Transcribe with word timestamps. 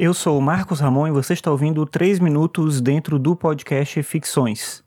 Eu 0.00 0.14
sou 0.14 0.38
o 0.38 0.40
Marcos 0.40 0.78
Ramon 0.78 1.08
e 1.08 1.10
você 1.10 1.32
está 1.32 1.50
ouvindo 1.50 1.84
3 1.84 2.20
minutos 2.20 2.80
dentro 2.80 3.18
do 3.18 3.34
podcast 3.34 4.00
Ficções. 4.04 4.84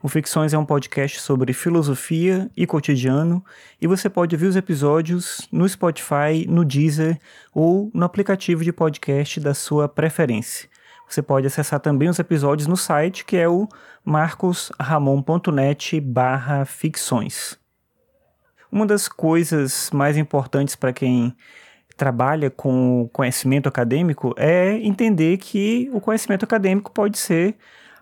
O 0.00 0.08
Ficções 0.08 0.54
é 0.54 0.58
um 0.58 0.64
podcast 0.64 1.20
sobre 1.20 1.52
filosofia 1.52 2.48
e 2.56 2.64
cotidiano 2.64 3.44
e 3.80 3.88
você 3.88 4.08
pode 4.08 4.36
ouvir 4.36 4.46
os 4.46 4.54
episódios 4.54 5.48
no 5.50 5.68
Spotify, 5.68 6.46
no 6.48 6.64
Deezer 6.64 7.18
ou 7.52 7.90
no 7.92 8.04
aplicativo 8.04 8.62
de 8.62 8.72
podcast 8.72 9.40
da 9.40 9.52
sua 9.52 9.88
preferência. 9.88 10.68
Você 11.08 11.20
pode 11.20 11.48
acessar 11.48 11.80
também 11.80 12.08
os 12.08 12.20
episódios 12.20 12.68
no 12.68 12.76
site 12.76 13.24
que 13.24 13.36
é 13.36 13.48
o 13.48 13.66
marcosramon.net 14.04 16.00
barra 16.00 16.64
ficções. 16.64 17.58
Uma 18.70 18.86
das 18.86 19.08
coisas 19.08 19.90
mais 19.92 20.16
importantes 20.16 20.76
para 20.76 20.92
quem 20.92 21.34
trabalha 22.02 22.50
com 22.50 23.08
conhecimento 23.12 23.68
acadêmico 23.68 24.34
é 24.36 24.72
entender 24.78 25.36
que 25.36 25.88
o 25.92 26.00
conhecimento 26.00 26.44
acadêmico 26.44 26.90
pode 26.90 27.16
ser 27.16 27.54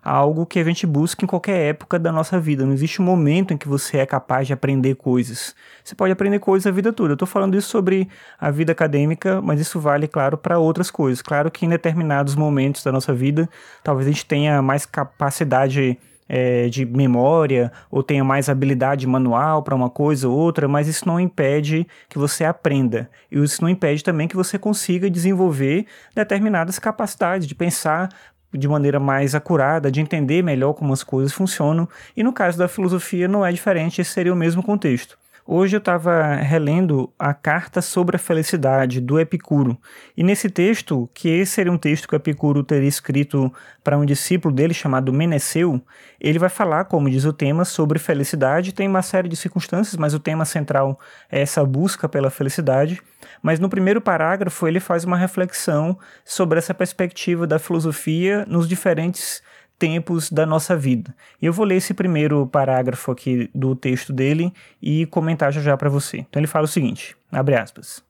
algo 0.02 0.46
que 0.46 0.58
a 0.58 0.64
gente 0.64 0.86
busca 0.86 1.22
em 1.22 1.28
qualquer 1.28 1.68
época 1.68 1.98
da 1.98 2.10
nossa 2.10 2.40
vida. 2.40 2.64
Não 2.64 2.72
existe 2.72 3.02
um 3.02 3.04
momento 3.04 3.52
em 3.52 3.58
que 3.58 3.68
você 3.68 3.98
é 3.98 4.06
capaz 4.06 4.46
de 4.46 4.54
aprender 4.54 4.94
coisas. 4.94 5.54
Você 5.84 5.94
pode 5.94 6.10
aprender 6.14 6.38
coisas 6.38 6.66
a 6.66 6.70
vida 6.70 6.94
toda. 6.94 7.10
Eu 7.10 7.14
estou 7.14 7.28
falando 7.28 7.58
isso 7.58 7.68
sobre 7.68 8.08
a 8.40 8.50
vida 8.50 8.72
acadêmica, 8.72 9.42
mas 9.42 9.60
isso 9.60 9.78
vale, 9.78 10.08
claro, 10.08 10.38
para 10.38 10.58
outras 10.58 10.90
coisas. 10.90 11.20
Claro 11.20 11.50
que 11.50 11.66
em 11.66 11.68
determinados 11.68 12.34
momentos 12.34 12.82
da 12.82 12.90
nossa 12.90 13.12
vida, 13.12 13.50
talvez 13.84 14.08
a 14.08 14.10
gente 14.10 14.24
tenha 14.24 14.62
mais 14.62 14.86
capacidade 14.86 15.98
é, 16.32 16.68
de 16.68 16.86
memória 16.86 17.72
ou 17.90 18.04
tenha 18.04 18.22
mais 18.22 18.48
habilidade 18.48 19.04
manual 19.04 19.64
para 19.64 19.74
uma 19.74 19.90
coisa 19.90 20.28
ou 20.28 20.38
outra, 20.38 20.68
mas 20.68 20.86
isso 20.86 21.06
não 21.08 21.18
impede 21.18 21.84
que 22.08 22.16
você 22.16 22.44
aprenda. 22.44 23.10
E 23.32 23.42
isso 23.42 23.60
não 23.60 23.68
impede 23.68 24.04
também 24.04 24.28
que 24.28 24.36
você 24.36 24.56
consiga 24.56 25.10
desenvolver 25.10 25.86
determinadas 26.14 26.78
capacidades 26.78 27.48
de 27.48 27.54
pensar 27.56 28.08
de 28.52 28.68
maneira 28.68 29.00
mais 29.00 29.34
acurada, 29.34 29.90
de 29.90 30.00
entender 30.00 30.42
melhor 30.42 30.72
como 30.74 30.92
as 30.92 31.02
coisas 31.02 31.32
funcionam. 31.32 31.88
E 32.16 32.22
no 32.22 32.32
caso 32.32 32.56
da 32.56 32.68
filosofia 32.68 33.26
não 33.26 33.44
é 33.44 33.50
diferente, 33.50 34.00
esse 34.00 34.12
seria 34.12 34.32
o 34.32 34.36
mesmo 34.36 34.62
contexto. 34.62 35.18
Hoje 35.52 35.74
eu 35.74 35.78
estava 35.78 36.36
relendo 36.36 37.12
a 37.18 37.34
Carta 37.34 37.82
sobre 37.82 38.14
a 38.14 38.20
Felicidade, 38.20 39.00
do 39.00 39.18
Epicuro. 39.18 39.76
E 40.16 40.22
nesse 40.22 40.48
texto, 40.48 41.10
que 41.12 41.28
esse 41.28 41.50
seria 41.50 41.72
um 41.72 41.76
texto 41.76 42.06
que 42.06 42.14
Epicuro 42.14 42.62
teria 42.62 42.88
escrito 42.88 43.52
para 43.82 43.98
um 43.98 44.04
discípulo 44.04 44.54
dele 44.54 44.72
chamado 44.72 45.12
Meneceu, 45.12 45.82
ele 46.20 46.38
vai 46.38 46.48
falar, 46.48 46.84
como 46.84 47.10
diz 47.10 47.24
o 47.24 47.32
tema, 47.32 47.64
sobre 47.64 47.98
felicidade. 47.98 48.72
Tem 48.72 48.86
uma 48.86 49.02
série 49.02 49.28
de 49.28 49.34
circunstâncias, 49.34 49.96
mas 49.96 50.14
o 50.14 50.20
tema 50.20 50.44
central 50.44 51.00
é 51.28 51.40
essa 51.40 51.64
busca 51.64 52.08
pela 52.08 52.30
felicidade. 52.30 53.02
Mas 53.42 53.58
no 53.58 53.68
primeiro 53.68 54.00
parágrafo 54.00 54.68
ele 54.68 54.78
faz 54.78 55.02
uma 55.02 55.16
reflexão 55.16 55.98
sobre 56.24 56.58
essa 56.60 56.72
perspectiva 56.72 57.44
da 57.44 57.58
filosofia 57.58 58.46
nos 58.46 58.68
diferentes 58.68 59.42
tempos 59.80 60.30
da 60.30 60.44
nossa 60.44 60.76
vida. 60.76 61.14
Eu 61.40 61.54
vou 61.54 61.64
ler 61.64 61.76
esse 61.76 61.94
primeiro 61.94 62.46
parágrafo 62.46 63.10
aqui 63.10 63.50
do 63.54 63.74
texto 63.74 64.12
dele 64.12 64.52
e 64.80 65.06
comentar 65.06 65.50
já 65.50 65.60
já 65.62 65.76
para 65.76 65.88
você. 65.88 66.18
Então 66.18 66.38
ele 66.38 66.46
fala 66.46 66.66
o 66.66 66.68
seguinte, 66.68 67.16
abre 67.32 67.56
aspas. 67.56 68.04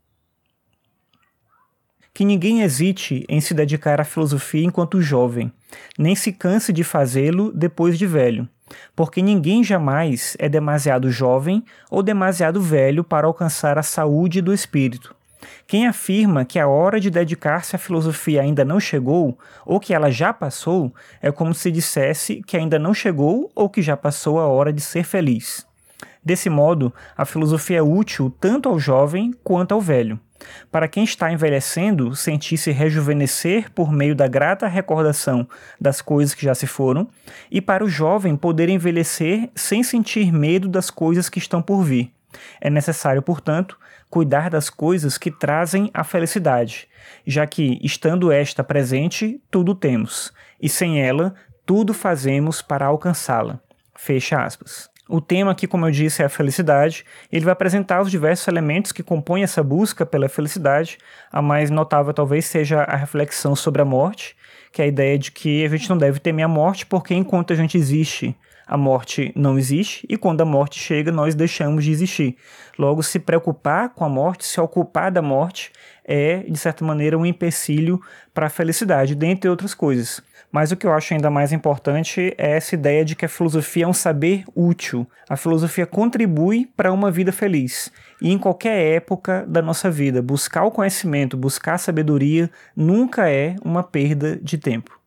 Que 2.13 2.25
ninguém 2.25 2.63
hesite 2.63 3.25
em 3.29 3.41
se 3.41 3.55
dedicar 3.55 4.01
à 4.01 4.05
filosofia 4.05 4.65
enquanto 4.65 5.01
jovem, 5.01 5.53
nem 5.97 6.17
se 6.17 6.33
canse 6.33 6.73
de 6.73 6.83
fazê-lo 6.83 7.53
depois 7.53 7.97
de 7.97 8.05
velho, 8.05 8.49
porque 8.97 9.23
ninguém 9.23 9.63
jamais 9.63 10.37
é 10.41 10.49
demasiado 10.49 11.09
jovem 11.09 11.65
ou 11.89 12.03
demasiado 12.03 12.61
velho 12.61 13.05
para 13.05 13.29
alcançar 13.29 13.79
a 13.79 13.83
saúde 13.83 14.43
do 14.43 14.53
espírito 14.53 15.15
quem 15.67 15.87
afirma 15.87 16.45
que 16.45 16.59
a 16.59 16.69
hora 16.69 17.01
de 17.01 17.11
dedicar-se 17.11 17.77
à 17.77 17.79
filosofia 17.79 18.43
ainda 18.43 18.65
não 18.65 18.81
chegou, 18.81 19.39
ou 19.65 19.81
que 19.81 19.95
ela 19.95 20.11
já 20.11 20.33
passou, 20.33 20.93
é 21.23 21.31
como 21.31 21.55
se 21.55 21.71
dissesse 21.71 22.43
que 22.47 22.57
ainda 22.57 22.79
não 22.79 22.93
chegou 22.93 23.51
ou 23.55 23.69
que 23.69 23.83
já 23.83 23.97
passou 23.97 24.39
a 24.39 24.47
hora 24.47 24.73
de 24.73 24.81
ser 24.81 25.05
feliz. 25.05 25.67
Desse 26.23 26.51
modo, 26.51 26.93
a 27.17 27.25
filosofia 27.25 27.79
é 27.79 27.83
útil 27.83 28.35
tanto 28.41 28.69
ao 28.69 28.79
jovem 28.79 29.33
quanto 29.43 29.73
ao 29.73 29.81
velho. 29.81 30.21
Para 30.71 30.89
quem 30.89 31.05
está 31.05 31.33
envelhecendo, 31.33 32.15
sentir-se 32.15 32.71
rejuvenescer 32.71 33.71
por 33.73 33.93
meio 33.93 34.15
da 34.15 34.27
grata 34.27 34.67
recordação 34.67 35.49
das 35.81 36.01
coisas 36.01 36.35
que 36.35 36.45
já 36.45 36.55
se 36.55 36.67
foram, 36.67 37.09
e 37.51 37.61
para 37.61 37.85
o 37.85 37.89
jovem 37.89 38.37
poder 38.37 38.69
envelhecer 38.69 39.51
sem 39.55 39.83
sentir 39.83 40.33
medo 40.33 40.69
das 40.69 40.91
coisas 40.91 41.29
que 41.29 41.39
estão 41.39 41.61
por 41.61 41.83
vir. 41.83 42.11
É 42.61 42.71
necessário, 42.71 43.23
portanto, 43.23 43.79
cuidar 44.09 44.51
das 44.51 44.69
coisas 44.69 45.17
que 45.17 45.31
trazem 45.31 45.91
a 45.95 46.03
felicidade, 46.05 46.89
já 47.27 47.47
que, 47.47 47.79
estando 47.83 48.33
esta 48.33 48.65
presente, 48.65 49.41
tudo 49.51 49.75
temos, 49.75 50.33
e 50.61 50.69
sem 50.69 51.01
ela, 51.01 51.35
tudo 51.65 51.95
fazemos 51.95 52.61
para 52.61 52.87
alcançá-la. 52.87 53.61
Fecha 53.95 54.43
aspas. 54.43 54.91
O 55.09 55.21
tema 55.21 55.51
aqui, 55.51 55.67
como 55.67 55.87
eu 55.87 55.91
disse, 55.91 56.23
é 56.23 56.25
a 56.25 56.29
felicidade. 56.29 57.05
Ele 57.33 57.45
vai 57.45 57.53
apresentar 57.53 58.01
os 58.01 58.11
diversos 58.11 58.47
elementos 58.47 58.93
que 58.93 59.03
compõem 59.03 59.43
essa 59.43 59.61
busca 59.61 60.07
pela 60.07 60.29
felicidade. 60.29 60.99
A 61.33 61.43
mais 61.43 61.69
notável 61.69 62.15
talvez 62.15 62.47
seja 62.47 62.83
a 62.83 62.95
reflexão 62.95 63.57
sobre 63.57 63.83
a 63.83 63.85
morte, 63.85 64.37
que 64.73 64.81
é 64.81 64.85
a 64.85 64.89
ideia 64.89 65.19
de 65.19 65.33
que 65.33 65.65
a 65.65 65.69
gente 65.69 65.91
não 65.91 65.99
deve 65.99 66.21
temer 66.21 66.45
a 66.45 66.49
morte, 66.49 66.87
porque 66.87 67.13
enquanto 67.13 67.53
a 67.53 67.57
gente 67.57 67.77
existe, 67.77 68.37
a 68.71 68.77
morte 68.77 69.33
não 69.35 69.59
existe 69.59 70.07
e 70.09 70.17
quando 70.17 70.43
a 70.43 70.45
morte 70.45 70.79
chega, 70.79 71.11
nós 71.11 71.35
deixamos 71.35 71.83
de 71.83 71.91
existir. 71.91 72.37
Logo, 72.79 73.03
se 73.03 73.19
preocupar 73.19 73.89
com 73.89 74.05
a 74.05 74.09
morte, 74.09 74.45
se 74.45 74.61
ocupar 74.61 75.11
da 75.11 75.21
morte, 75.21 75.73
é, 76.05 76.45
de 76.49 76.57
certa 76.57 76.85
maneira, 76.85 77.19
um 77.19 77.27
empecilho 77.27 78.01
para 78.33 78.47
a 78.47 78.51
felicidade, 78.51 79.17
dentre 79.17 79.51
outras 79.51 79.75
coisas. 79.75 80.23
Mas 80.53 80.71
o 80.71 80.77
que 80.77 80.87
eu 80.87 80.93
acho 80.93 81.13
ainda 81.13 81.29
mais 81.29 81.53
importante 81.53 82.33
é 82.39 82.53
essa 82.53 82.77
ideia 82.77 83.05
de 83.05 83.17
que 83.17 83.25
a 83.25 83.29
filosofia 83.29 83.85
é 83.85 83.89
um 83.89 83.93
saber 83.93 84.45
útil. 84.55 85.05
A 85.29 85.37
filosofia 85.37 85.85
contribui 85.85 86.71
para 86.77 86.93
uma 86.93 87.11
vida 87.11 87.33
feliz. 87.33 87.91
E 88.23 88.31
em 88.31 88.39
qualquer 88.39 88.95
época 88.95 89.45
da 89.49 89.61
nossa 89.61 89.91
vida, 89.91 90.23
buscar 90.23 90.63
o 90.63 90.71
conhecimento, 90.71 91.37
buscar 91.37 91.75
a 91.75 91.79
sabedoria, 91.79 92.49
nunca 92.77 93.29
é 93.29 93.57
uma 93.65 93.83
perda 93.83 94.39
de 94.41 94.57
tempo. 94.57 95.00